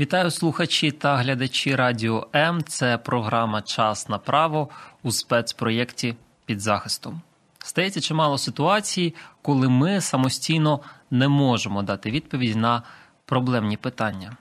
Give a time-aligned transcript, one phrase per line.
[0.00, 2.62] Вітаю слухачі та глядачі Радіо М.
[2.62, 4.68] Це програма Час на право
[5.02, 7.20] у спецпроєкті під захистом.
[7.58, 12.82] Стається чимало ситуацій, коли ми самостійно не можемо дати відповідь на
[13.24, 14.36] проблемні питання.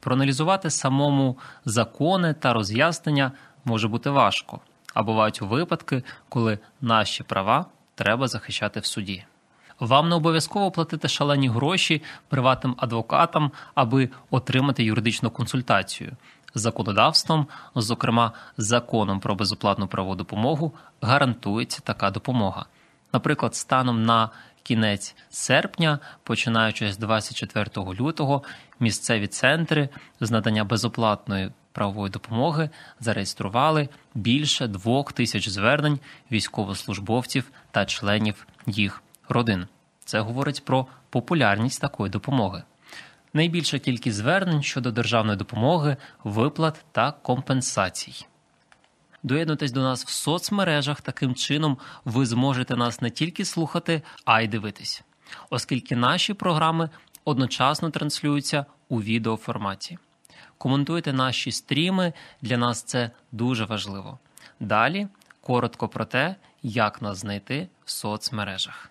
[0.00, 3.32] Проаналізувати самому закони та роз'яснення
[3.64, 4.60] може бути важко,
[4.94, 9.24] а бувають випадки, коли наші права треба захищати в суді.
[9.80, 16.12] Вам не обов'язково платити шалені гроші приватним адвокатам, аби отримати юридичну консультацію.
[16.54, 22.66] Законодавством, зокрема законом про безоплатну правову допомогу, гарантується така допомога.
[23.12, 24.30] Наприклад, станом на
[24.62, 28.42] кінець серпня, починаючи з 24 лютого,
[28.80, 29.88] місцеві центри
[30.20, 35.98] з надання безоплатної правової допомоги зареєстрували більше двох тисяч звернень
[36.32, 39.66] військовослужбовців та членів їх родин.
[40.04, 42.62] Це говорить про популярність такої допомоги.
[43.32, 48.26] Найбільша кількість звернень щодо державної допомоги, виплат та компенсацій.
[49.22, 51.00] Доєднуйтесь до нас в соцмережах.
[51.00, 55.02] Таким чином ви зможете нас не тільки слухати, а й дивитись,
[55.50, 56.90] оскільки наші програми
[57.24, 59.98] одночасно транслюються у відеоформаті.
[60.58, 64.18] Коментуйте наші стріми, для нас це дуже важливо.
[64.60, 65.08] Далі
[65.40, 68.90] коротко про те, як нас знайти в соцмережах.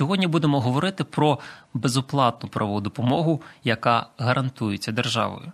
[0.00, 1.38] Сьогодні будемо говорити про
[1.74, 5.52] безоплатну правову допомогу, яка гарантується державою.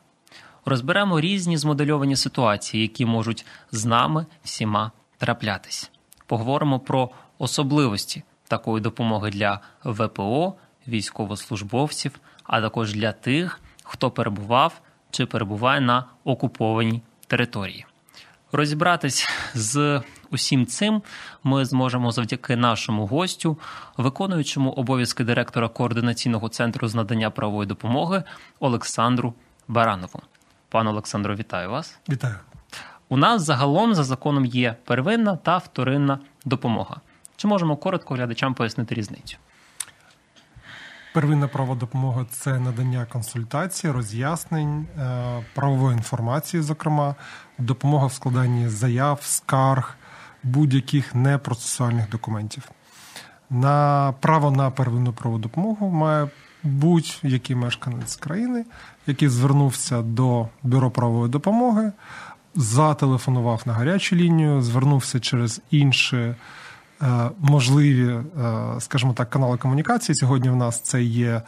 [0.65, 5.91] Розберемо різні змодельовані ситуації, які можуть з нами всіма траплятись.
[6.27, 10.55] Поговоримо про особливості такої допомоги для ВПО,
[10.89, 14.81] військовослужбовців, а також для тих, хто перебував
[15.11, 17.87] чи перебуває на окупованій території.
[18.53, 21.03] Розібратись з усім цим
[21.45, 23.59] ми зможемо завдяки нашому гостю,
[23.97, 28.23] виконуючому обов'язки директора координаційного центру з надання правової допомоги
[28.61, 29.35] Олександру
[29.69, 30.21] Баранову.
[30.69, 31.99] Пане Олександро, вітаю вас.
[32.09, 32.35] Вітаю.
[33.09, 37.01] У нас загалом за законом є первинна та вторинна допомога.
[37.37, 39.37] Чи можемо коротко глядачам пояснити різницю?
[41.17, 47.15] Первинна правова допомога це надання консультацій, роз'яснень, е, правової інформації, зокрема,
[47.59, 49.97] допомога в складанні заяв, скарг,
[50.47, 52.71] будь-яких непроцесуальних документів.
[53.51, 56.29] На право на первинну правову допомогу має
[56.63, 58.65] будь-який мешканець країни,
[59.07, 61.93] який звернувся до бюро правової допомоги,
[62.55, 66.35] зателефонував на гарячу лінію, звернувся через інші.
[67.03, 68.23] Е, можливі, е,
[68.81, 70.17] скажімо так, канали комунікації.
[70.17, 71.43] Сьогодні в нас це є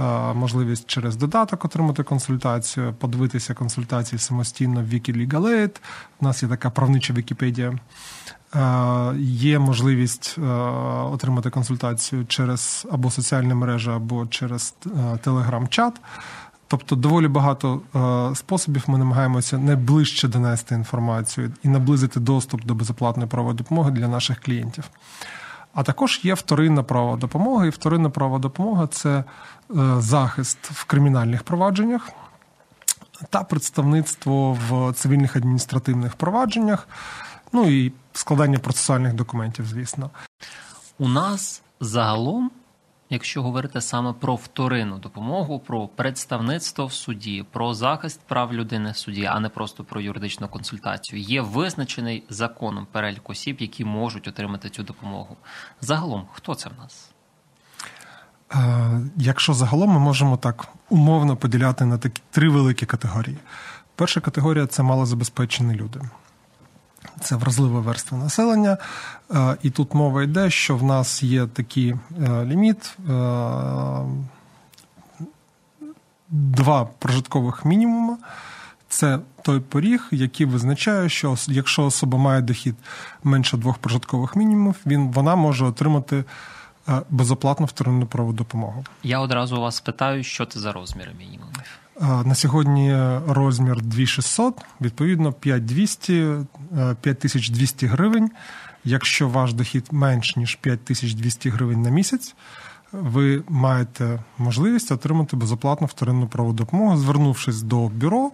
[0.00, 0.02] е,
[0.34, 5.70] можливість через додаток отримати консультацію, подивитися консультації самостійно в Wikilegal
[6.20, 7.78] У нас є така правнича Вікіпедія.
[9.18, 10.38] Є можливість
[11.12, 14.74] отримати консультацію через або соціальні мережі, або через
[15.22, 16.00] телеграм-чат.
[16.68, 23.28] Тобто доволі багато е, способів ми намагаємося найближче донести інформацію і наблизити доступ до безоплатної
[23.28, 24.84] правової допомоги для наших клієнтів.
[25.74, 29.24] А також є вторинна правова допомога, і вторинна правова допомога це е,
[29.98, 32.10] захист в кримінальних провадженнях
[33.30, 36.88] та представництво в цивільних адміністративних провадженнях,
[37.54, 40.10] ну і складання процесуальних документів, звісно.
[40.98, 42.50] У нас загалом
[43.10, 48.96] якщо говорити саме про вторинну допомогу, про представництво в суді, про захист прав людини в
[48.96, 54.70] суді, а не просто про юридичну консультацію, є визначений законом перелік осіб, які можуть отримати
[54.70, 55.36] цю допомогу.
[55.80, 57.10] Загалом, хто це в нас?
[58.54, 63.38] Е, якщо загалом ми можемо так умовно поділяти на такі три великі категорії.
[63.96, 66.00] Перша категорія це малозабезпечені люди
[67.20, 68.78] це вразлива верства населення.
[69.30, 72.96] Е, і тут мова йде, що в нас є такий е, ліміт.
[72.98, 73.12] Е,
[76.30, 78.16] два прожиткових мінімуми.
[78.88, 82.74] Це той поріг, який визначає, що якщо особа має дохід
[83.24, 86.24] менше двох прожиткових мінімумів, він вона може отримати
[87.10, 88.84] безоплатну вторинну правову допомогу.
[89.02, 91.83] Я одразу вас питаю, що це за розміри мінімумів.
[92.00, 92.96] Е, на сьогодні
[93.28, 96.36] розмір 2600, відповідно 5200,
[97.00, 98.30] 5200 гривень.
[98.84, 102.34] Якщо ваш дохід менш ніж 5200 гривень на місяць,
[102.92, 108.30] ви маєте можливість отримати безоплатну вторинну правову допомогу, звернувшись до бюро,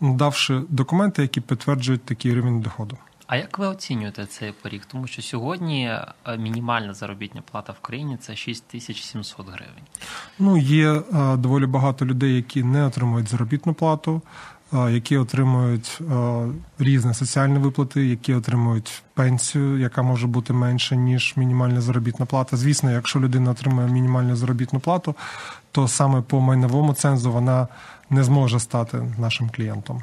[0.00, 2.96] надавши документи, які підтверджують такий рівень доходу.
[3.32, 4.82] А як ви оцінюєте цей поріг?
[4.86, 5.84] Тому що сьогодні
[6.26, 9.84] е, мінімальна заробітна плата в країні це 6700 гривень.
[10.38, 11.02] Ну є е,
[11.36, 14.22] доволі багато людей, які не отримують заробітну плату
[14.72, 16.00] які отримують
[16.78, 22.56] різні соціальні виплати, які отримують пенсію, яка може бути менша ніж мінімальна заробітна плата.
[22.56, 25.14] Звісно, якщо людина отримує мінімальну заробітну плату,
[25.72, 27.68] то саме по майновому цензу вона
[28.10, 30.02] не зможе стати нашим клієнтом.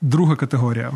[0.00, 0.92] Друга категорія.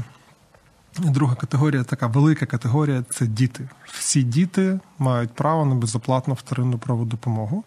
[0.99, 3.69] Друга категорія, така велика категорія це діти.
[3.85, 7.64] Всі діти мають право на безоплатну вторинну правову допомогу.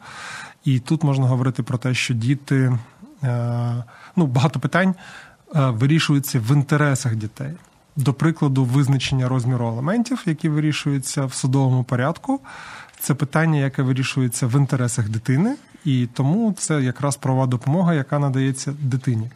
[0.66, 2.78] І тут можна говорити про те, що діти
[3.24, 3.84] Е,
[4.16, 4.96] ну, багато питань
[5.56, 7.52] е, вирішуються в інтересах дітей.
[7.96, 12.40] До прикладу, визначення розміру елементів, які вирішуються в судовому порядку,
[13.00, 18.74] це питання, яке вирішується в інтересах дитини, і тому це якраз права допомога, яка надається
[18.82, 19.30] дитині.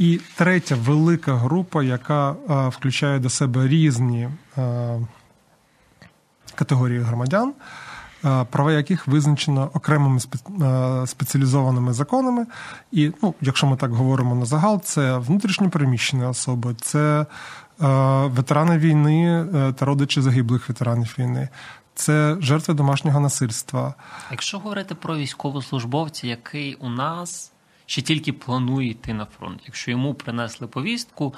[0.00, 4.28] І третя велика група, яка е, включає до себе різні
[6.54, 7.54] категорії громадян.
[8.24, 10.20] Е, права яких визначено окремими
[10.62, 12.46] е, спеціалізованими законами.
[12.92, 17.26] І, ну, якщо ми так говоримо на загал, це внутрішньо переміщені особи, це е,
[18.26, 21.48] ветерани війни та родичі загиблих ветеранів війни.
[21.94, 23.94] Це жертви домашнього насильства.
[24.30, 27.52] Якщо говорити про військовослужбовця, який у нас
[27.90, 31.34] ще тільки планує йти на фронт, якщо йому принесли повістку,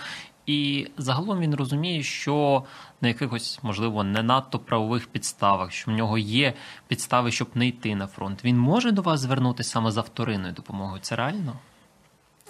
[0.46, 2.64] і загалом він розуміє, що
[3.00, 6.54] на якихось, можливо, не надто правових підставах, що в нього є
[6.88, 8.44] підстави, щоб не йти на фронт.
[8.44, 11.00] Він може до вас звернутися саме за вторинною допомогою.
[11.02, 11.52] Це реально?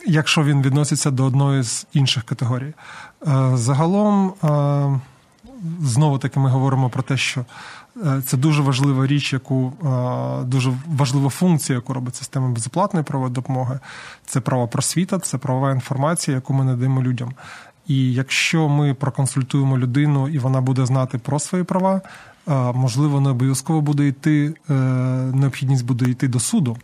[0.07, 2.73] Якщо він відноситься до одної з інших категорій.
[3.27, 5.01] Е, загалом, е,
[5.81, 7.45] знову таки, ми говоримо про те, що
[8.27, 9.73] це дуже важлива річ, яку
[10.45, 13.81] дуже важлива функція, яку робить система безоплатної правової допомоги.
[14.27, 17.33] Це права просвіта, це правова інформація, яку ми надаємо людям.
[17.87, 22.01] І якщо ми проконсультуємо людину і вона буде знати про свої права,
[22.75, 24.73] можливо, не обов'язково буде йти, е,
[25.35, 26.77] необхідність буде йти до суду.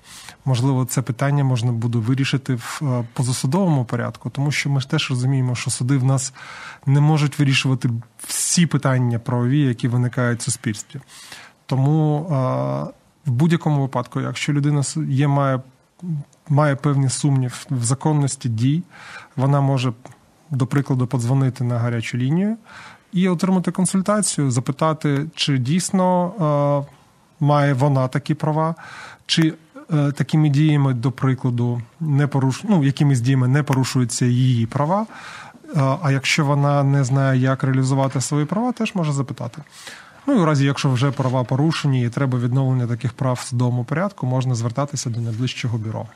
[0.45, 5.11] Можливо, це питання можна буде вирішити в е, позасудовому порядку, тому що ми ж теж
[5.11, 6.33] розуміємо, що суди в нас
[6.87, 11.01] не можуть вирішувати всі питання правові, які виникають в суспільстві.
[11.67, 12.27] Тому
[13.27, 15.61] в будь-якому випадку, якщо людина є, має
[16.49, 18.83] має певні сумнів в законності дій,
[19.37, 19.93] вона може
[20.51, 22.57] до прикладу, подзвонити на гарячу лінію
[23.13, 26.33] і отримати консультацію, запитати, чи дійсно
[26.81, 26.95] е,
[27.41, 28.75] має вона такі права,
[29.27, 29.55] чи
[29.95, 32.65] е, такими діями, до прикладу, не поруш...
[32.65, 35.07] ну, якимись діями не порушуються її права.
[35.77, 39.63] Е, а якщо вона не знає, як реалізувати свої права, теж може запитати.
[40.27, 43.85] Ну і у разі, якщо вже права порушені і треба відновлення таких прав в судовому
[43.85, 46.07] порядку, можна звертатися до найближчого бюро.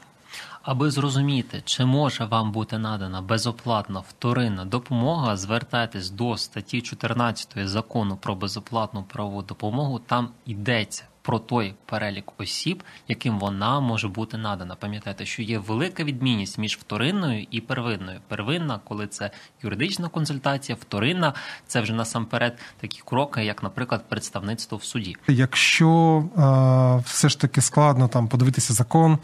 [0.62, 8.16] Аби зрозуміти, чи може вам бути надана безоплатна вторинна допомога, звертайтесь до статті 14 закону
[8.16, 9.98] про безоплатну правову допомогу.
[9.98, 14.74] Там йдеться про той перелік осіб, яким вона може бути надана.
[14.74, 18.20] Пам'ятайте, що є велика відмінність між вторинною і первинною.
[18.28, 19.30] Первинна, коли це
[19.62, 21.34] юридична консультація, вторинна
[21.66, 25.16] це вже насамперед такі кроки, як, наприклад, представництво в суді.
[25.28, 29.18] Якщо е, все ж таки складно там подивитися закон.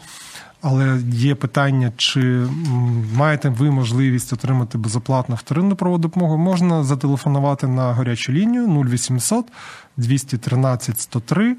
[0.61, 2.47] Але є питання, чи
[3.15, 9.45] маєте ви можливість отримати безоплатну вторинну правову допомогу, можна зателефонувати на гарячу лінію 0800
[9.97, 11.57] 213 103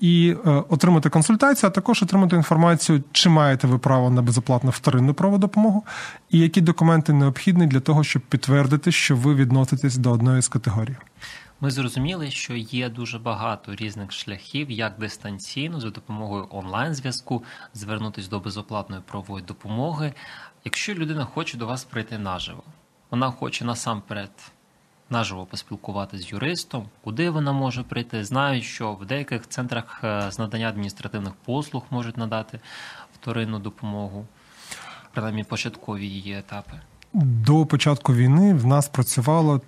[0.00, 5.14] і е, отримати консультацію, а також отримати інформацію, чи маєте ви право на безоплатну вторинну
[5.14, 5.84] правову допомогу,
[6.30, 10.96] і які документи необхідні для того, щоб підтвердити, що ви відноситесь до одної з категорій.
[11.64, 18.40] Ми зрозуміли, що є дуже багато різних шляхів, як дистанційно за допомогою онлайн-зв'язку звернутися до
[18.40, 20.12] безоплатної правової допомоги.
[20.64, 22.62] Якщо людина хоче до вас прийти наживо,
[23.10, 24.30] вона хоче насамперед
[25.10, 28.24] наживо поспілкуватися з юристом, куди вона може прийти.
[28.24, 32.60] Знають, що в деяких центрах е, з надання адміністративних послуг можуть надати
[33.14, 34.26] вторинну допомогу,
[35.12, 36.80] принаймні початкові її етапи.
[37.14, 39.60] До початку війни в нас працювало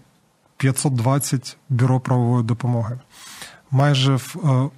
[0.56, 2.98] 520 бюро правової допомоги.
[3.70, 4.70] Майже в, е,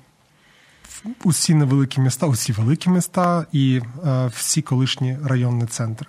[1.24, 3.80] усі невеликі міста, усі великі міста і
[4.28, 6.06] всі колишні районні центри.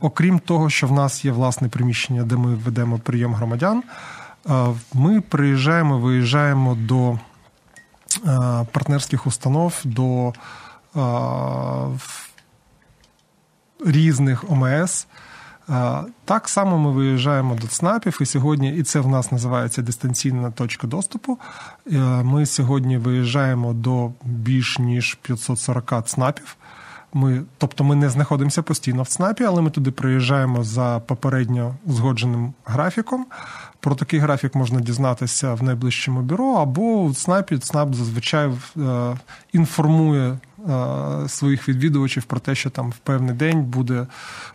[0.00, 3.82] Окрім того, що в нас є власне приміщення, де ми ведемо прийом громадян,
[4.94, 7.18] ми приїжджаємо, виїжджаємо до
[8.72, 10.32] партнерських установ, до
[13.86, 15.06] різних ОМС.
[16.24, 20.86] Так само ми виїжджаємо до ЦНАПів, і сьогодні, і це в нас називається дистанційна точка
[20.86, 21.38] доступу.
[21.92, 26.56] Е, ми сьогодні виїжджаємо до більш ніж 540 ЦНАПів.
[27.12, 32.52] Ми, Тобто ми не знаходимося постійно в ЦНАПі, але ми туди приїжджаємо за попередньо узгодженим
[32.64, 33.26] графіком.
[33.80, 39.16] Про такий графік можна дізнатися в найближчому бюро, або в ЦНАПі ЦНАП зазвичай е,
[39.52, 40.38] інформує е,
[41.28, 44.06] своїх відвідувачів про те, що там в певний день буде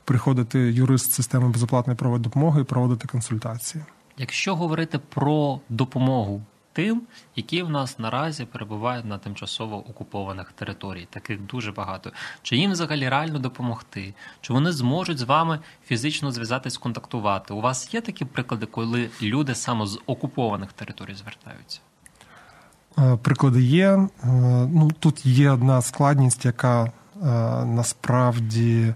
[0.05, 3.83] приходити юрист системи безоплатної правової допомоги і проводити консультації.
[4.17, 6.41] Якщо говорити про допомогу
[6.75, 7.01] тим,
[7.35, 11.07] які в нас наразі перебувають на тимчасово окупованих територіях.
[11.09, 12.11] Таких дуже багато.
[12.41, 14.13] Чи їм взагалі реально допомогти?
[14.41, 17.53] Чи вони зможуть з вами фізично зв'язатись, контактувати?
[17.53, 21.79] У вас є такі приклади, коли люди саме з окупованих територій звертаються?
[22.97, 23.87] Е, приклади є.
[23.87, 24.07] Е,
[24.71, 26.89] ну тут є одна складність, яка е,
[27.65, 28.93] насправді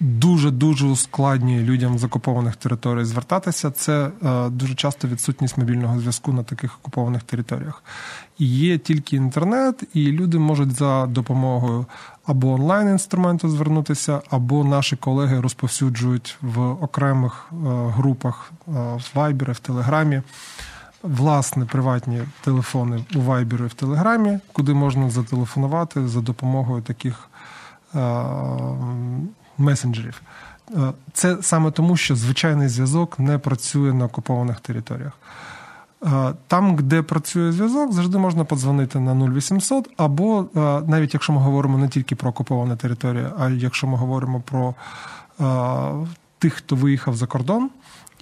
[0.00, 3.70] дуже дуже ускладнює людям з окупованих територій звертатися.
[3.70, 4.10] Це
[4.50, 7.84] дуже часто відсутність мобільного зв'язку на таких окупованих територіях.
[8.38, 11.86] Є тільки інтернет, і люди можуть за допомогою
[12.26, 17.46] або онлайн інструменту звернутися, або наші колеги розповсюджують в окремих
[17.96, 20.22] групах в Viber, в Телеграмі.
[21.02, 27.28] Власне, приватні телефони у Viber і в Телеграмі, куди можна зателефонувати за допомогою таких
[29.58, 30.22] месенджерів.
[30.76, 35.12] Е, це саме тому, що звичайний зв'язок не працює на окупованих територіях.
[36.04, 41.40] Е, там, де працює зв'язок, завжди можна подзвонити на 0800, або е, навіть якщо ми
[41.40, 44.74] говоримо не тільки про окуповані території, а якщо ми говоримо про
[46.38, 47.70] тих, хто виїхав за кордон,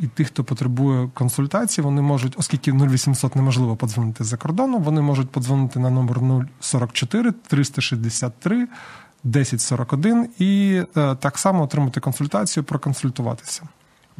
[0.00, 5.30] і тих, хто потребує консультації, вони можуть, оскільки 0800 неможливо подзвонити за кордоном, вони можуть
[5.30, 6.20] подзвонити на номер
[6.60, 13.62] 044 363 1041 і е, так само отримати консультацію, проконсультуватися.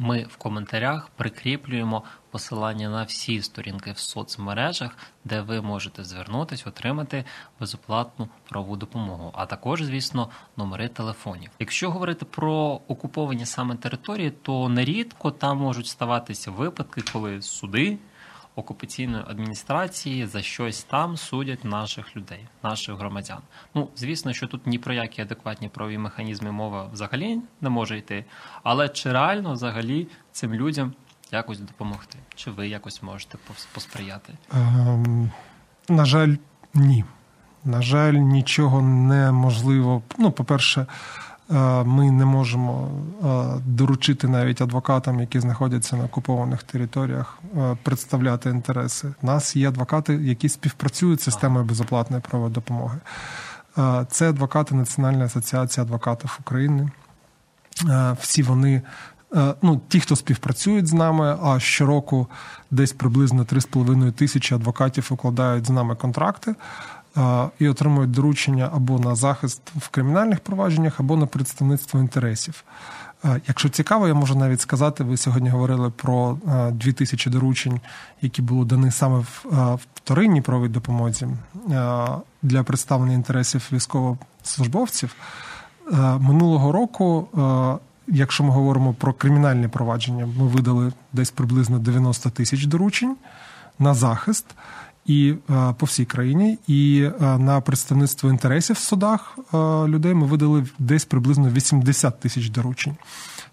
[0.01, 7.25] Ми в коментарях прикріплюємо посилання на всі сторінки в соцмережах, де ви можете звернутися, отримати
[7.59, 11.49] безоплатну правову допомогу, а також, звісно, номери телефонів.
[11.59, 17.97] Якщо говорити про окуповані саме території, то нерідко там можуть ставатися випадки, коли суди
[18.59, 23.39] окупаційної адміністрації за щось там судять наших людей, наших громадян.
[23.75, 28.25] Ну звісно, що тут ні про які адекватні правові механізми мова взагалі не може йти.
[28.63, 30.93] Але чи реально взагалі цим людям
[31.31, 32.17] якось допомогти?
[32.35, 33.37] Чи ви якось можете
[33.73, 34.33] посприяти?
[34.53, 35.31] Ем,
[35.89, 36.35] на жаль,
[36.73, 37.05] ні.
[37.65, 40.01] На жаль, нічого неможливо.
[40.17, 41.28] Ну, по-перше, Е,
[41.85, 42.89] ми не можемо
[43.23, 49.13] е, доручити навіть адвокатам, які знаходяться на окупованих територіях, е, представляти інтереси.
[49.21, 52.97] У нас є адвокати, які співпрацюють з системою безоплатної правової допомоги.
[54.09, 56.89] Це адвокати Національної асоціації адвокатів України.
[58.19, 58.81] Всі вони.
[59.61, 62.27] Ну, ті, хто співпрацюють з нами, а щороку
[62.71, 66.55] десь приблизно 3,5 тисячі адвокатів укладають з нами контракти
[67.59, 72.63] і отримують доручення або на захист в кримінальних провадженнях, або на представництво інтересів.
[73.47, 76.37] Якщо цікаво, я можу навіть сказати, ви сьогодні говорили про
[76.71, 77.79] дві тисячі доручень,
[78.21, 81.27] які були дані саме в вторинній правовій допомозі
[82.41, 85.15] для представлення інтересів військовослужбовців.
[86.19, 87.27] Минулого року,
[88.07, 93.15] якщо ми говоримо про кримінальні провадження, ми видали десь приблизно 90 тисяч доручень
[93.79, 94.45] на захист
[95.09, 95.35] і
[95.77, 96.57] по всій країні.
[96.67, 99.37] І на представництво інтересів в судах
[99.87, 102.95] людей ми видали десь приблизно 80 тисяч доручень.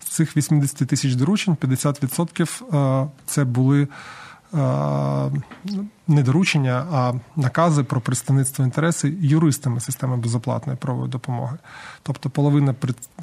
[0.05, 3.89] З цих 80 тисяч доручень 50% це були
[6.09, 11.57] не доручення, а накази про представництво інтереси юристами системи безоплатної правової допомоги.
[12.03, 12.75] Тобто половина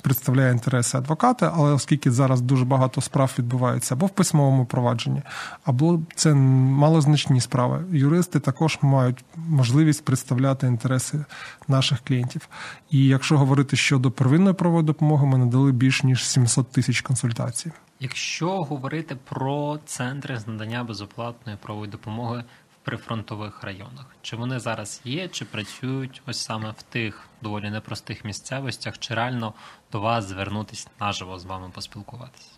[0.02, 5.22] представляє інтереси адвоката, але оскільки зараз дуже багато справ відбувається або в письмовому провадженні,
[5.64, 7.84] або це малозначні справи.
[7.92, 11.26] Юристи також мають можливість представляти інтереси
[11.68, 12.50] наших клієнтів.
[12.92, 17.72] І якщо говорити щодо первинної правової допомоги, ми надали більш ніж 700 тисяч консультацій.
[18.00, 25.02] Якщо говорити про центри з надання безоплатної правової допомоги в прифронтових районах, чи вони зараз
[25.04, 29.54] є, чи працюють ось саме в тих доволі непростих місцевостях, чи реально
[29.92, 32.50] до вас звернутися наживо з вами поспілкуватися?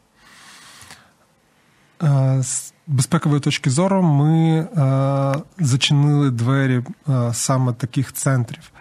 [2.03, 8.71] Е, з безпекової точки зору ми е, зачинили двері е, саме таких центрів.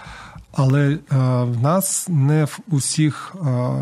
[0.57, 0.99] Але
[1.45, 3.35] в нас не в усіх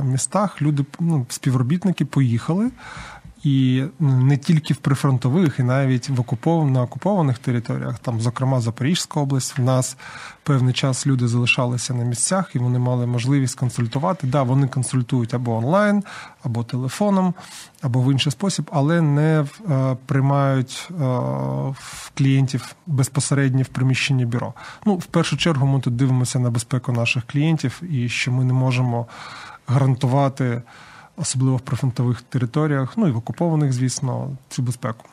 [0.04, 2.70] містах люди, ну, співробітники поїхали.
[3.44, 6.70] І не тільки в прифронтових, і навіть в окупов...
[6.70, 9.96] на окупованих територіях, там, зокрема, Запорізька область, в нас
[10.42, 14.26] певний час люди залишалися на місцях і вони мали можливість консультувати.
[14.26, 16.04] Да, вони консультують або онлайн,
[16.42, 17.34] або телефоном,
[17.82, 21.04] або в інший спосіб, але не е, приймають е,
[22.14, 24.54] клієнтів безпосередньо в приміщенні бюро.
[24.86, 28.52] Ну, в першу чергу, ми тут дивимося на безпеку наших клієнтів і що ми не
[28.52, 29.06] можемо
[29.66, 30.62] гарантувати
[31.16, 35.08] особливо в прифронтових територіях, ну і в окупованих, звісно, цю безпеку.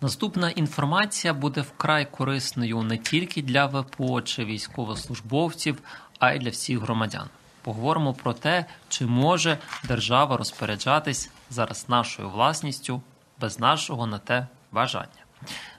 [0.00, 5.78] Наступна інформація буде вкрай корисною не тільки для ВПО чи військовослужбовців,
[6.18, 7.28] а й для всіх громадян.
[7.62, 13.02] Поговоримо про те, чи може держава розпоряджатись зараз нашою власністю
[13.40, 15.24] без нашого на те бажання.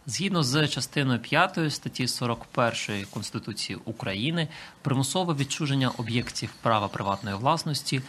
[0.06, 4.48] Згідно з частиною 5 статті 41 Конституції України,
[4.82, 8.01] примусове відчуження об'єктів права приватної власності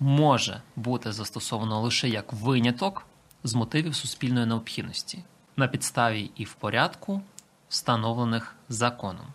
[0.00, 3.06] може бути застосовано лише як виняток
[3.44, 5.24] з мотивів суспільної необхідності
[5.56, 7.20] на підставі і в порядку,
[7.68, 9.26] встановлених законом,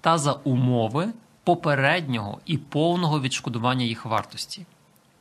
[0.00, 1.12] та за умови
[1.44, 4.66] попереднього і повного відшкодування їх вартості.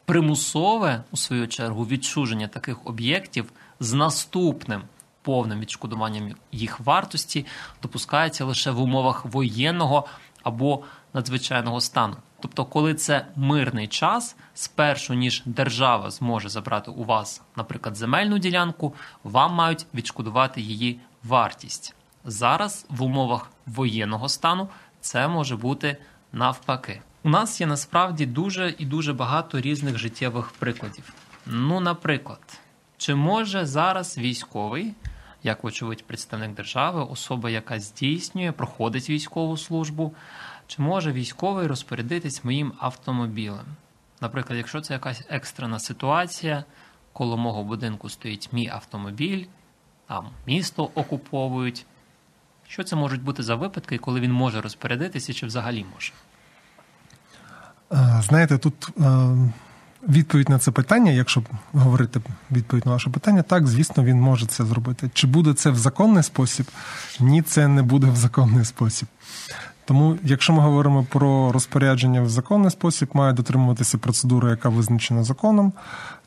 [0.05, 4.81] Примусове, у свою чергу, відчуження таких об'єктів з наступним
[5.21, 7.45] повним відшкодуванням їх вартості
[7.81, 10.05] допускається лише в умовах воєнного
[10.43, 10.83] або
[11.13, 12.15] надзвичайного стану.
[12.41, 18.93] Тобто, коли це мирний час, спершу ніж держава зможе забрати у вас, наприклад, земельну ділянку,
[19.23, 21.95] вам мають відшкодувати її вартість.
[22.25, 24.69] Зараз в умовах воєнного стану
[25.01, 25.97] це може бути
[26.33, 27.01] навпаки.
[27.23, 31.13] У нас є насправді дуже і дуже багато різних життєвих прикладів.
[31.45, 32.59] Ну, наприклад,
[32.97, 34.93] чи може зараз військовий,
[35.43, 40.13] як вочевидь представник держави, особа, яка здійснює, проходить військову службу,
[40.69, 43.65] чи може військовий розпорядитись моїм автомобілем?
[44.21, 46.63] Наприклад, якщо це якась екстрена ситуація,
[47.13, 49.45] коло мого будинку стоїть мій автомобіль,
[50.07, 51.85] там місто окуповують.
[52.67, 56.13] Що це можуть бути за випадки, коли він може розпорядитися, чи взагалі може?
[57.91, 59.37] Е, знаєте, тут е,
[60.09, 64.65] відповідь на це питання, якщо говорити відповідь на ваше питання, так, звісно, він може це
[64.65, 65.09] зробити.
[65.13, 66.65] Чи буде це в законний спосіб?
[67.19, 69.07] Ні, це не буде в законний спосіб.
[69.89, 75.73] Тому, якщо ми говоримо про розпорядження в законний спосіб, має дотримуватися процедура, яка визначена законом.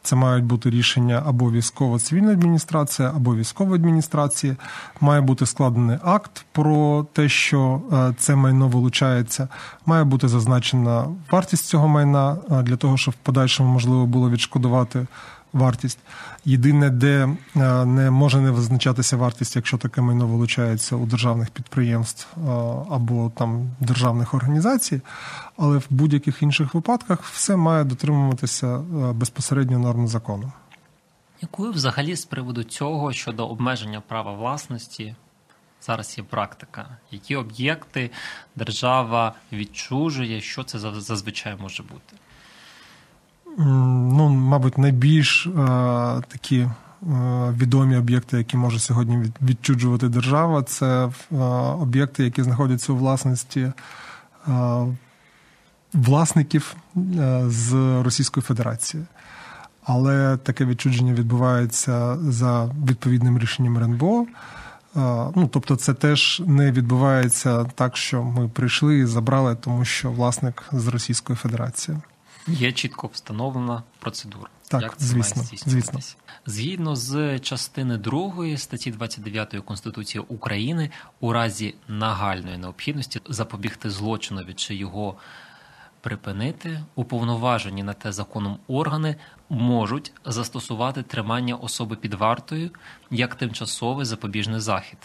[0.02, 4.56] Це мають бути рішення або військово-цивільної адміністрації, або військової адміністрації.
[5.00, 9.48] Має бути складений акт про те, що е, це майно вилучається.
[9.86, 15.06] Має бути зазначена вартість цього майна е, для того, щоб в подальшому можливо було відшкодувати
[15.52, 15.98] вартість.
[16.44, 22.26] Єдине, де е, не може не визначатися вартість, якщо таке майно вилучається у державних підприємств
[22.36, 22.40] е,
[22.90, 25.00] або там державних організацій,
[25.56, 30.52] але в будь-яких інших випадках все має дотримуватися е, безпосередньо норм закону.
[31.40, 35.14] Якою взагалі з приводу цього щодо обмеження права власності
[35.82, 36.96] зараз є практика?
[37.10, 38.10] Які об'єкти
[38.56, 42.16] держава відчужує, що це зазвичай може бути?
[43.58, 45.50] Ну, мабуть, найбільш е,
[46.28, 46.70] такі е,
[47.58, 51.36] відомі об'єкти, які може сьогодні відчуджувати держава, це е,
[51.80, 53.72] об'єкти, які знаходяться у власності
[55.92, 56.76] власників
[57.46, 59.04] з Російської Федерації.
[59.84, 64.26] Але таке відчудження відбувається за відповідним рішенням РНБО.
[65.34, 70.64] Ну, Тобто, це теж не відбувається так, що ми прийшли і забрали, тому що власник
[70.72, 71.98] з Російської Федерації.
[72.48, 74.48] Є чітко встановлена процедура.
[74.68, 76.00] Так, як це звісно, має звісно.
[76.46, 84.74] Згідно з частини 2 статті 29 Конституції України, у разі нагальної необхідності запобігти злочинові чи
[84.74, 85.16] його
[86.00, 89.16] припинити, уповноважені на те законом органи
[89.48, 92.70] можуть застосувати тримання особи під вартою
[93.10, 94.98] як тимчасовий запобіжний захід,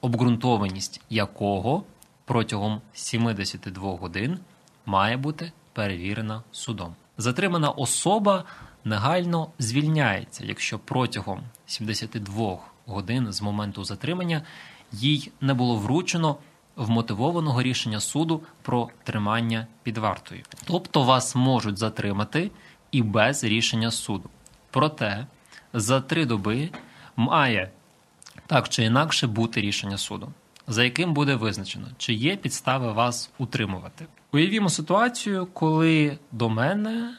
[0.00, 1.84] обґрунтованість якого
[2.24, 4.38] протягом 72 годин
[4.86, 6.94] має бути перевірена судом.
[7.18, 8.44] Затримана особа
[8.84, 14.42] негайно звільняється, якщо протягом 72 годин з моменту затримання
[14.92, 16.36] їй не було вручено
[16.76, 20.42] вмотивованого рішення суду про тримання під вартою.
[20.64, 22.50] Тобто вас можуть затримати
[22.92, 24.30] і без рішення суду.
[24.70, 25.26] Проте
[25.72, 26.70] за три доби
[27.16, 27.70] має
[28.46, 30.32] так чи інакше бути рішення суду,
[30.68, 34.06] за яким буде визначено, чи є підстави вас утримувати.
[34.32, 37.14] Уявімо ситуацію, коли до мене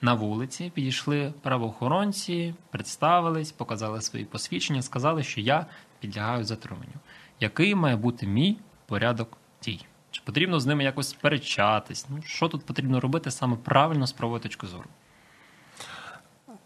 [0.00, 5.66] На вулиці підійшли правоохоронці, представились, показали свої посвідчення, сказали, що я
[6.00, 6.94] підлягаю затриманню.
[7.40, 9.80] Який має бути мій порядок дій?
[10.10, 12.06] Чи потрібно з ними якось сперечатись?
[12.10, 14.84] Ну, що тут потрібно робити саме правильно з правової точки зору?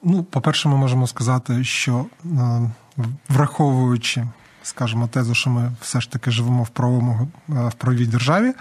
[0.03, 2.71] Ну, по-перше, ми можемо сказати, що е,
[3.29, 4.27] враховуючи,
[4.63, 8.53] скажімо, тезу, що ми все ж таки живемо в правовому е, в правовій державі,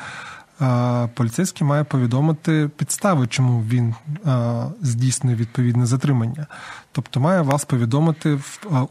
[0.62, 3.96] е, поліцейський має повідомити підстави, чому він
[4.82, 6.48] здійснює відповідне затримання.
[6.92, 8.40] Тобто має вас повідомити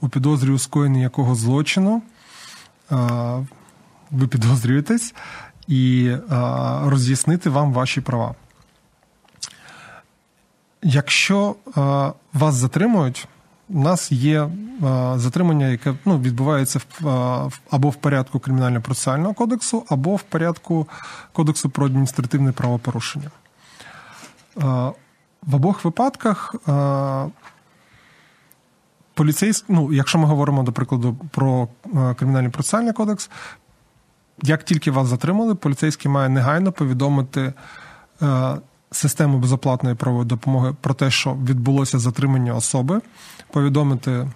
[0.01, 2.03] у підозрі у скоєнні якого злочину
[4.11, 5.15] ви підозрюєтесь,
[5.67, 6.13] і
[6.85, 8.35] роз'яснити вам ваші права.
[10.83, 11.71] Якщо е,
[12.33, 13.29] вас затримують,
[13.69, 14.49] у нас є е,
[15.17, 17.05] затримання, яке ну, відбувається е,
[17.71, 20.89] або в порядку кримінально-процесуального кодексу, або в порядку
[21.33, 23.31] кодексу про адміністративне правопорушення.
[25.43, 26.55] В обох випадках
[29.15, 31.69] поліцейський, ну, якщо ми говоримо, до прикладу, про
[32.17, 33.31] кримінальний процесуальний кодекс,
[34.43, 37.53] як тільки вас затримали, поліцейський має негайно повідомити
[38.91, 43.01] систему безоплатної правової допомоги про те, що відбулося затримання особи,
[43.53, 44.29] повідомити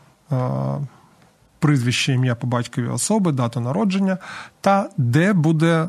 [1.59, 4.19] прізвище ім'я по батькові особи, дату народження,
[4.61, 5.89] та де буде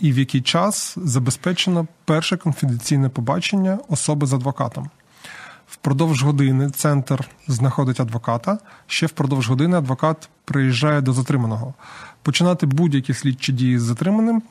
[0.00, 4.90] і в який час забезпечено перше конфіденційне побачення особи з адвокатом.
[5.66, 8.58] Впродовж години центр знаходить адвоката.
[8.86, 11.74] Ще впродовж години адвокат приїжджає до затриманого.
[12.22, 14.42] Починати будь-які слідчі дії з затриманим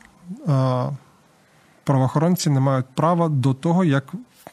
[1.88, 4.04] правоохоронці не мають права до того, як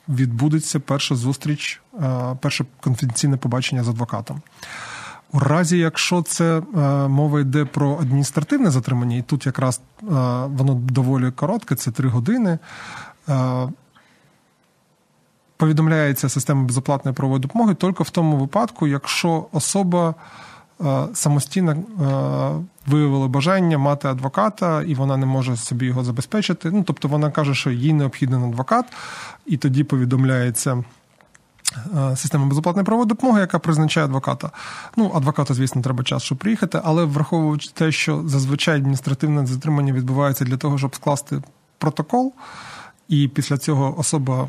[0.10, 4.42] відбудеться перша зустріч, е, перше конфіденційне побачення з адвокатом.
[5.32, 6.62] У разі, якщо це е,
[7.08, 10.06] мова йде про адміністративне затримання, і тут якраз е,
[10.46, 12.60] воно доволі коротке, це три години.
[15.58, 20.16] Повідомляється система безоплатної правової допомоги тільки в тому випадку, якщо особа
[21.14, 21.78] самостійно е,
[22.88, 26.72] виявила бажання мати адвоката, і вона не може собі його забезпечити.
[26.72, 28.86] Ну, тобто вона каже, що їй необхідний адвокат,
[29.46, 30.84] і тоді повідомляється.
[31.98, 34.52] Е, система безоплатної правової допомоги, яка призначає адвоката.
[34.98, 40.46] Ну, адвоката, звісно, треба час, щоб приїхати, але враховуючи те, що зазвичай адміністративне затримання відбувається
[40.46, 41.42] для того, щоб скласти
[41.78, 42.34] протокол,
[43.10, 44.48] і після цього особа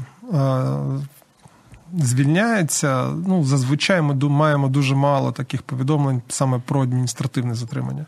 [1.92, 3.10] звільняється.
[3.26, 8.06] Ну, зазвичай ми маємо дуже мало таких повідомлень саме про адміністративне затримання.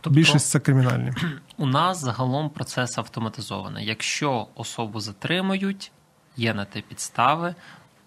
[0.00, 1.12] Тобто, Більшість це кримінальні.
[1.56, 3.86] У нас загалом процес автоматизований.
[3.86, 5.92] Якщо особу затримують,
[6.36, 7.54] є на те підстави.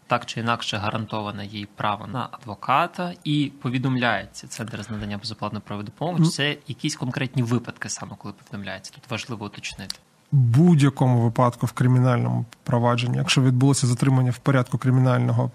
[0.08, 5.86] Так чи інакше гарантоване їй право на адвоката і повідомляється центр з надання безоплатної правової
[5.86, 6.26] допомоги.
[6.26, 8.92] Це якісь конкретні випадки, саме коли повідомляється.
[8.94, 9.96] Тут важливо уточнити
[10.36, 15.52] будь-якому випадку в кримінальному провадженні, якщо відбулося затримання в порядку кримінального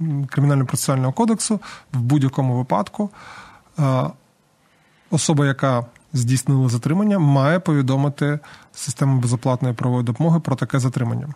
[0.00, 1.60] кримінально-процесуального кодексу,
[1.92, 3.10] в будь-якому випадку
[5.10, 8.38] особа, яка здійснила затримання, має повідомити
[8.72, 11.28] систему безоплатної правової допомоги про таке затримання.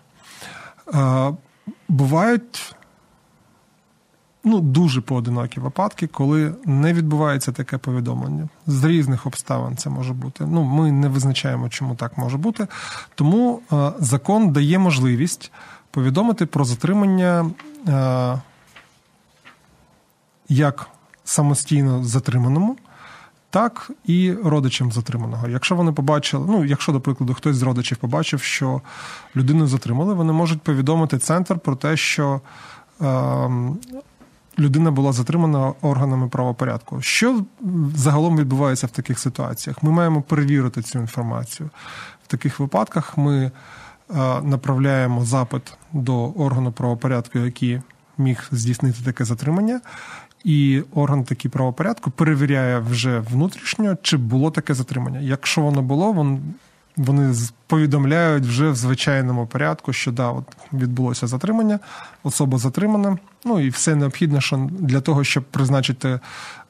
[1.88, 2.76] Бувають
[4.44, 8.48] ну, дуже поодинокі випадки, коли не відбувається таке повідомлення.
[8.66, 10.46] З різних обставин це може бути.
[10.46, 12.66] Ну, Ми не визначаємо, чому так може бути.
[13.14, 15.52] Тому е, закон дає можливість
[15.90, 17.50] повідомити про затримання
[17.88, 18.40] е,
[20.48, 20.87] як
[21.24, 22.76] самостійно затриманому.
[23.50, 25.48] Так і родичам затриманого.
[25.48, 28.80] Якщо вони побачили, ну якщо, до прикладу, хтось з родичів побачив, що
[29.37, 32.40] людину затримали, вони можуть повідомити центр про те, що
[33.00, 33.50] е,
[34.58, 37.02] людина була затримана органами правопорядку.
[37.02, 37.44] Що
[37.96, 39.82] загалом відбувається в таких ситуаціях?
[39.82, 41.70] Ми маємо перевірити цю інформацію.
[42.24, 43.50] В таких випадках ми е,
[44.42, 47.80] направляємо запит до органу правопорядку, який
[48.18, 49.80] міг здійснити таке затримання.
[50.44, 55.20] І орган такий правопорядку перевіряє вже внутрішньо, чи було таке затримання.
[55.20, 56.54] Якщо воно було, він
[56.96, 57.35] вони
[57.66, 61.78] повідомляють вже в звичайному порядку, що да, от відбулося затримання,
[62.22, 63.18] особа затримана.
[63.44, 66.20] Ну і все необхідне, що для того, щоб призначити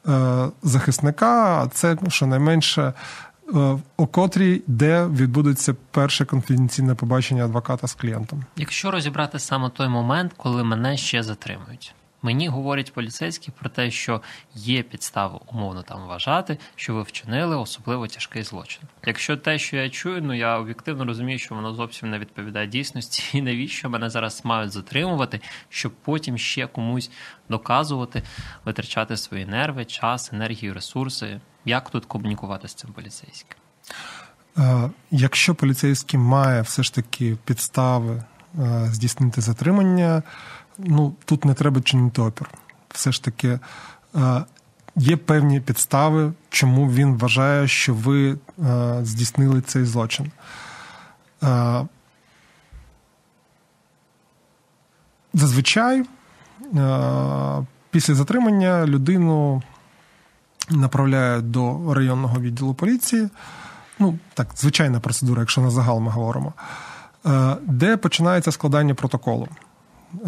[0.09, 2.93] е, захисника, це щонайменше е,
[3.97, 8.45] о котрій, де відбудеться перше конфіденційне побачення адвоката з клієнтом.
[8.57, 11.95] Якщо розібрати саме той момент, коли мене ще затримують.
[12.25, 14.23] Мені говорять поліцейські про те, що
[14.55, 18.83] є підстави умовно там вважати, що ви вчинили особливо тяжкий злочин.
[19.07, 23.39] Якщо те, що я чую, ну я об'єктивно розумію, що воно зовсім не відповідає дійсності,
[23.39, 27.11] і навіщо мене зараз мають затримувати, щоб потім ще комусь
[27.49, 28.23] доказувати,
[28.65, 31.41] витрачати свої нерви, час, енергію, ресурси.
[31.65, 33.59] Як тут комунікувати з цим поліцейським?
[34.59, 38.23] Е, якщо поліцейський має все ж таки підстави
[38.91, 40.23] здійснити затримання,
[40.79, 42.51] ну тут не треба чинити опір.
[42.89, 43.59] Все ж таки
[44.97, 48.39] є певні підстави, чому він вважає, що ви
[49.03, 50.31] здійснили цей злочин.
[55.35, 56.05] Зазвичай
[57.91, 59.63] після затримання людину
[60.71, 63.29] направляють до районного відділу поліції.
[63.99, 66.53] Ну, так, звичайна процедура, якщо на загал ми говоримо,
[67.63, 69.49] де починається складання протоколу.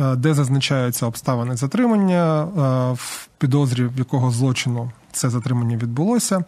[0.01, 2.47] Е, де зазначаються обставини затримання, е,
[2.93, 6.45] в підозрі в якого злочину це затримання відбулося.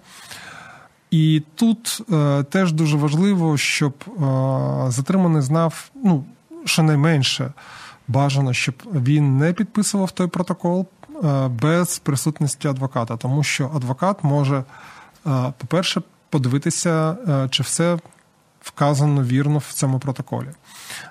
[1.10, 3.94] І тут е, теж дуже важливо, щоб
[4.88, 6.24] затриманий знав, ну,
[6.64, 7.52] щонайменше
[8.08, 10.86] бажано, щоб він не підписував той протокол
[11.50, 14.64] без присутності адвоката, тому що адвокат може,
[15.58, 17.16] по-перше, подивитися,
[17.50, 17.98] чи все
[18.60, 20.48] вказано вірно в цьому протоколі.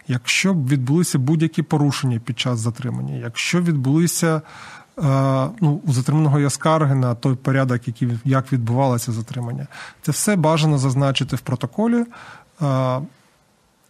[0.08, 4.42] Якщо б відбулися будь-які порушення під час затримання, якщо відбулися
[4.98, 5.02] е,
[5.62, 9.68] ну, у затриманого є скарги на той порядок, який як відбувалося затримання,
[10.02, 12.06] це все бажано зазначити в протоколі.
[12.62, 13.00] Е,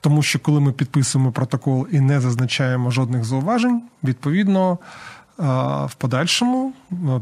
[0.01, 5.43] тому що коли ми підписуємо протокол і не зазначаємо жодних зауважень, відповідно е,
[5.85, 6.73] в подальшому,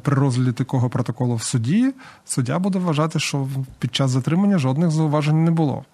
[0.01, 1.93] при розгляді такого протоколу в суді,
[2.25, 3.47] суддя буде вважати, що
[3.79, 5.85] під час затримання жодних зауважень не було.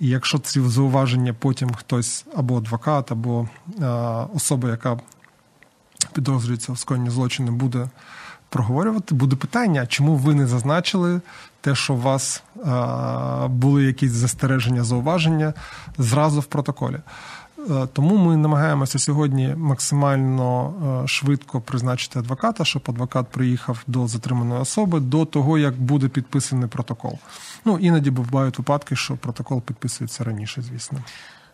[0.00, 3.48] І якщо ці зауваження потім хтось або адвокат, або
[3.80, 3.86] е,
[4.34, 5.00] особа, яка
[6.12, 7.88] підозрюється в скоєнні злочини, буде
[8.48, 11.20] проговорювати, буде питання, чому ви не зазначили
[11.60, 15.54] те, що у вас е, були якісь застереження, зауваження
[15.98, 16.98] зразу в протоколі.
[17.70, 24.60] Е, тому ми намагаємося сьогодні максимально е, швидко призначити адвоката, щоб адвокат приїхав до затриманої
[24.60, 27.18] особи до того, як буде підписаний протокол.
[27.64, 30.98] Ну іноді бувають випадки, що протокол підписується раніше, звісно.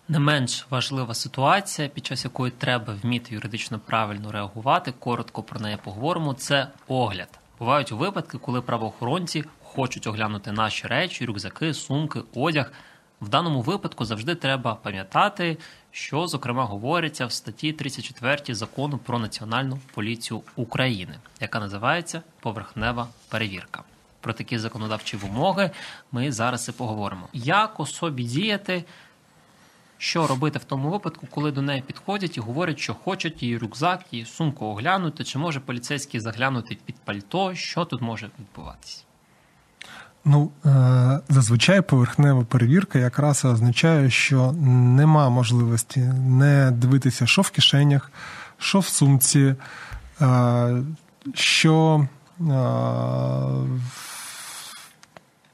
[0.09, 4.93] Не менш важлива ситуація, під час якої треба вміти юридично правильно реагувати.
[4.99, 6.35] Коротко про неї поговоримо.
[6.35, 7.29] Це огляд.
[7.59, 12.73] Бувають випадки, коли правоохоронці хочуть оглянути наші речі, рюкзаки, сумки, одяг.
[13.21, 15.57] В даному випадку завжди треба пам'ятати,
[15.97, 23.83] що зокрема говориться в статті 34 закону про національну поліцію України, яка називається поверхнева перевірка.
[24.21, 25.71] Про такі законодавчі вимоги
[26.13, 27.29] ми зараз і поговоримо.
[27.33, 28.85] Як особі діяти,
[29.99, 34.05] що робити в тому випадку, коли до неї підходять і говорять, що хочуть її рюкзак,
[34.13, 39.06] її сумку оглянути, чи може поліцейський заглянути під пальто, що тут може відбуватись?
[40.29, 44.53] Ну, е, зазвичай поверхнева перевірка якраз означає, що
[44.97, 48.11] нема можливості не дивитися, що в кишенях,
[48.59, 49.55] що в сумці,
[50.21, 50.77] е,
[51.35, 52.07] що
[52.41, 52.45] е,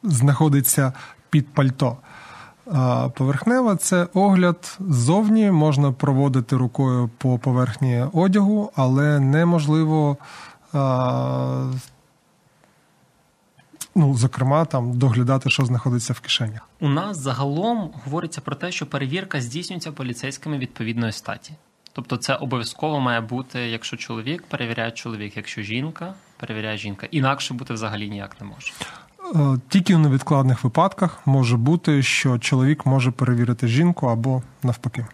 [0.02, 0.92] знаходиться
[1.30, 1.96] під пальто.
[3.14, 10.16] Поверхнева це огляд ззовні, можна проводити рукою по поверхні одягу, але неможливо
[13.94, 16.68] ну, зокрема, там доглядати, що знаходиться в кишенях.
[16.80, 21.52] У нас загалом говориться про те, що перевірка здійснюється поліцейськими відповідної статі.
[21.92, 27.08] Тобто, це обов'язково має бути, якщо чоловік перевіряє чоловік, якщо жінка перевіряє жінка.
[27.10, 28.72] Інакше бути взагалі ніяк не може.
[29.34, 35.06] Е, тільки в невідкладних випадках може бути, що чоловік може перевірити жінку або навпаки.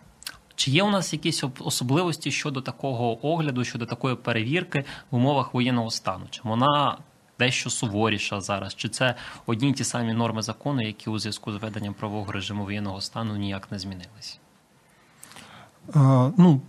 [0.54, 5.90] Чи є у нас якісь особливості щодо такого огляду, щодо такої перевірки в умовах воєнного
[5.90, 6.24] стану?
[6.30, 6.98] Чи вона
[7.38, 8.74] дещо суворіша зараз?
[8.74, 9.14] Чи це
[9.46, 13.72] одні ті самі норми закону, які у зв'язку з введенням правового режиму воєнного стану ніяк
[13.72, 14.40] не змінились?
[16.38, 16.60] Ну,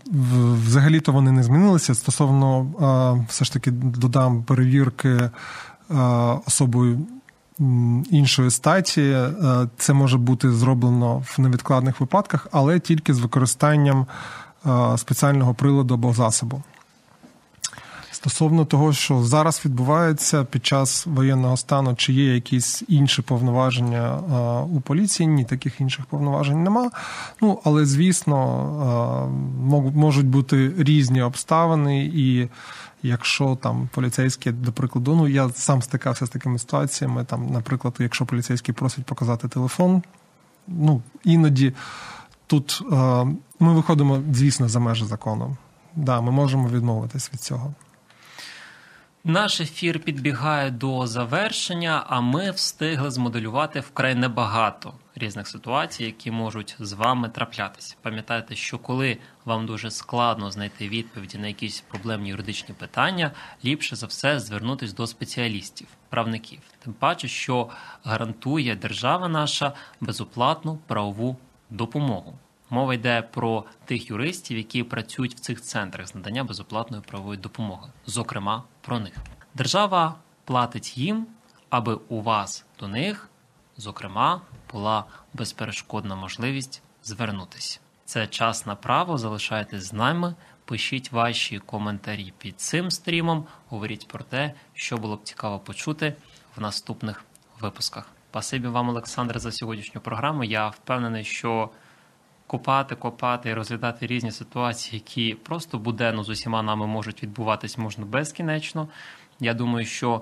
[0.65, 1.95] взагалі-то вони не змінилися.
[1.95, 5.29] Стосовно все ж таки додам перевірки
[6.45, 6.99] особою
[8.09, 9.17] іншої статі,
[9.77, 14.07] це може бути зроблено в невідкладних випадках, але тільки з використанням
[14.97, 16.63] спеціального приладу або засобу.
[18.21, 24.17] Стосовно того, що зараз відбувається під час воєнного стану, чи є якісь інші повноваження
[24.71, 25.27] у поліції?
[25.27, 26.91] Ні, таких інших повноважень нема.
[27.41, 28.37] Ну але звісно,
[29.95, 32.49] можуть бути різні обставини, і
[33.03, 37.23] якщо там поліцейські, до прикладу, ну я сам стикався з такими ситуаціями.
[37.23, 40.03] Там, наприклад, якщо поліцейські просять показати телефон,
[40.67, 41.73] ну іноді
[42.47, 42.81] тут
[43.59, 45.57] ми виходимо, звісно, за межі закону.
[45.95, 47.73] Да, ми можемо відмовитись від цього.
[49.29, 56.75] Наш ефір підбігає до завершення, а ми встигли змоделювати вкрай небагато різних ситуацій, які можуть
[56.79, 57.95] з вами траплятися.
[58.01, 63.31] Пам'ятайте, що коли вам дуже складно знайти відповіді на якісь проблемні юридичні питання,
[63.65, 67.69] ліпше за все звернутись до спеціалістів, правників, тим паче, що
[68.03, 71.37] гарантує держава наша безоплатну правову
[71.69, 72.39] допомогу.
[72.69, 77.91] Мова йде про тих юристів, які працюють в цих центрах з надання безоплатної правової допомоги,
[78.05, 79.13] зокрема про них.
[79.53, 81.27] Держава платить їм,
[81.69, 83.29] аби у вас до них,
[83.77, 87.79] зокрема, була безперешкодна можливість звернутися.
[88.05, 89.17] Це час на право.
[89.17, 90.35] Залишайтесь з нами.
[90.65, 93.45] Пишіть ваші коментарі під цим стрімом.
[93.67, 96.15] Говоріть про те, що було б цікаво почути
[96.55, 97.23] в наступних
[97.59, 98.09] випусках.
[98.31, 100.43] Спасибі вам, Олександр, за сьогоднішню програму.
[100.43, 101.69] Я впевнений, що
[102.49, 108.05] копати, копати і розглядати різні ситуації, які просто буденно з усіма нами можуть відбуватись, можна
[108.05, 108.87] безкінечно.
[109.39, 110.21] Я думаю, що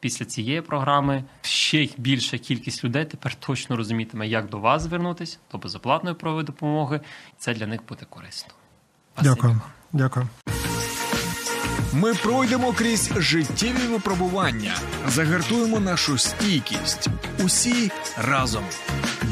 [0.00, 5.58] після цієї програми ще більша кількість людей тепер точно розумітиме, як до вас звернутися до
[5.58, 7.00] безоплатної правової допомоги.
[7.38, 8.54] Це для них буде корисно.
[9.12, 9.34] Спасибі.
[9.34, 9.60] Дякую.
[9.92, 10.28] Дякую.
[11.92, 14.74] Ми пройдемо крізь життєві випробування,
[15.08, 17.08] загартуємо нашу стійкість.
[17.44, 18.64] Усі разом.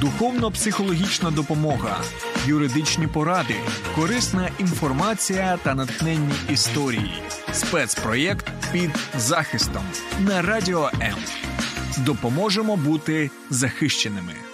[0.00, 2.00] Духовно-психологічна допомога,
[2.46, 3.54] юридичні поради,
[3.94, 7.22] корисна інформація та натхненні історії.
[7.52, 9.82] Спецпроєкт під захистом
[10.20, 11.16] на радіо М.
[11.98, 14.49] Допоможемо бути захищеними.